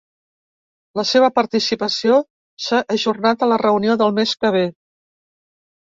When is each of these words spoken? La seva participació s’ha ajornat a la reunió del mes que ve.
La 0.99 1.03
seva 1.09 1.27
participació 1.35 2.17
s’ha 2.69 2.81
ajornat 2.97 3.45
a 3.49 3.53
la 3.53 3.61
reunió 3.65 3.99
del 4.03 4.19
mes 4.21 4.37
que 4.45 4.53
ve. 4.57 4.65